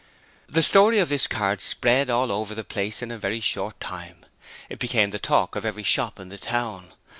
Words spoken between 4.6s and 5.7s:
It became the talk of